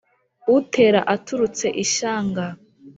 [0.57, 2.45] utera aturutse ishyanga.